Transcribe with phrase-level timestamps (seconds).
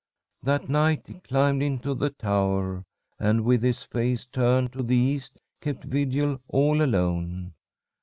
[0.41, 2.83] "That night he climbed into the tower,
[3.19, 7.53] and, with his face turned to the east, kept vigil all alone.